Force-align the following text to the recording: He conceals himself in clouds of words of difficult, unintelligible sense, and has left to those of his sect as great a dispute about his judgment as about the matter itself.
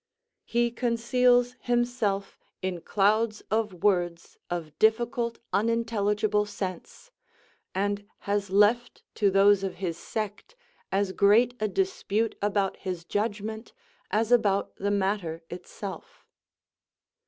He 0.45 0.71
conceals 0.71 1.55
himself 1.59 2.39
in 2.63 2.81
clouds 2.81 3.41
of 3.51 3.83
words 3.83 4.39
of 4.49 4.75
difficult, 4.79 5.37
unintelligible 5.53 6.47
sense, 6.47 7.11
and 7.75 8.07
has 8.25 8.49
left 8.49 9.03
to 9.13 9.29
those 9.29 9.63
of 9.63 9.75
his 9.75 9.99
sect 9.99 10.55
as 10.91 11.11
great 11.11 11.53
a 11.59 11.67
dispute 11.67 12.33
about 12.41 12.77
his 12.77 13.05
judgment 13.05 13.73
as 14.09 14.31
about 14.31 14.75
the 14.77 14.89
matter 14.89 15.43
itself. 15.51 16.25